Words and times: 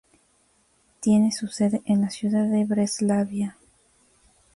Tiene 0.99 1.31
su 1.31 1.45
sede 1.47 1.83
en 1.85 2.01
la 2.01 2.09
ciudad 2.09 2.45
de 2.47 2.65
Breslavia. 2.65 3.59